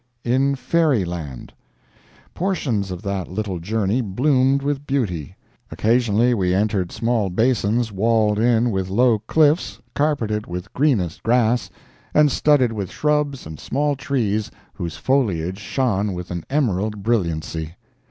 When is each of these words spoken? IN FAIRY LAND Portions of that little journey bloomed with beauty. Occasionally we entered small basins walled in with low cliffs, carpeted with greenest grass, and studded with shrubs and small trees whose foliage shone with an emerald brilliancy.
IN 0.23 0.55
FAIRY 0.55 1.05
LAND 1.05 1.53
Portions 2.33 2.89
of 2.89 3.03
that 3.03 3.27
little 3.29 3.59
journey 3.59 4.01
bloomed 4.01 4.63
with 4.63 4.87
beauty. 4.87 5.35
Occasionally 5.69 6.33
we 6.33 6.55
entered 6.55 6.91
small 6.91 7.29
basins 7.29 7.91
walled 7.91 8.39
in 8.39 8.71
with 8.71 8.89
low 8.89 9.19
cliffs, 9.19 9.77
carpeted 9.93 10.47
with 10.47 10.73
greenest 10.73 11.21
grass, 11.21 11.69
and 12.15 12.31
studded 12.31 12.73
with 12.73 12.89
shrubs 12.89 13.45
and 13.45 13.59
small 13.59 13.95
trees 13.95 14.49
whose 14.73 14.97
foliage 14.97 15.59
shone 15.59 16.13
with 16.15 16.31
an 16.31 16.45
emerald 16.49 17.03
brilliancy. 17.03 17.75